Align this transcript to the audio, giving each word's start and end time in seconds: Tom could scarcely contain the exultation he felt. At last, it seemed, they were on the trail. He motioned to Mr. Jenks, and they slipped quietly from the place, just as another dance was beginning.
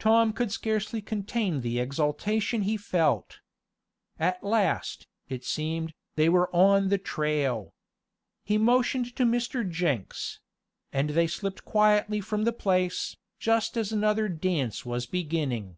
Tom 0.00 0.32
could 0.32 0.50
scarcely 0.50 1.00
contain 1.00 1.60
the 1.60 1.78
exultation 1.78 2.62
he 2.62 2.76
felt. 2.76 3.38
At 4.18 4.42
last, 4.42 5.06
it 5.28 5.44
seemed, 5.44 5.94
they 6.16 6.28
were 6.28 6.50
on 6.52 6.88
the 6.88 6.98
trail. 6.98 7.72
He 8.44 8.58
motioned 8.58 9.14
to 9.14 9.22
Mr. 9.22 9.62
Jenks, 9.62 10.40
and 10.92 11.10
they 11.10 11.28
slipped 11.28 11.64
quietly 11.64 12.20
from 12.20 12.42
the 12.42 12.52
place, 12.52 13.16
just 13.38 13.76
as 13.76 13.92
another 13.92 14.28
dance 14.28 14.84
was 14.84 15.06
beginning. 15.06 15.76